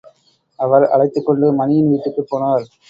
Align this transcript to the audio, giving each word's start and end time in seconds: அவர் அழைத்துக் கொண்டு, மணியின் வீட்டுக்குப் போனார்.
அவர் 0.59 0.89
அழைத்துக் 0.89 1.25
கொண்டு, 1.25 1.53
மணியின் 1.53 1.89
வீட்டுக்குப் 1.89 2.29
போனார். 2.31 2.65